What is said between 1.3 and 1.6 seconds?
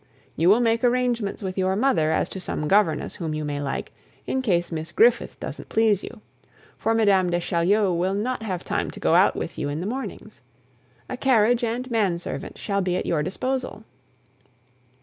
with